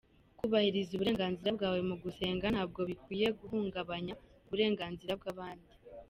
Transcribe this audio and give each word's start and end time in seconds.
Kubahiriza 0.39 0.91
uburenganzira 0.93 1.49
bwawe 1.57 1.79
mu 1.89 1.95
gusenga 2.03 2.45
ntabwo 2.53 2.79
bikwiye 2.89 3.27
guhungabanya 3.39 4.13
uburenganzira 4.45 5.13
bw’abandi. 5.19 5.71